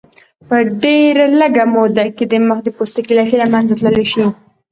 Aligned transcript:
په 0.47 0.55
ډېرې 0.83 1.25
لږې 1.39 1.65
موده 1.73 2.05
کې 2.15 2.25
د 2.31 2.33
مخ 2.47 2.59
د 2.63 2.67
پوستکي 2.77 3.13
لکې 3.19 3.35
له 3.41 3.47
منځه 3.53 3.73
تللی 3.79 4.05
شي. 4.11 4.25